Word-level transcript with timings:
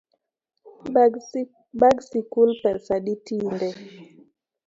Bag 1.79 1.97
sikul 2.09 2.49
pesa 2.61 2.93
adi 2.97 3.13
tinde? 3.25 3.69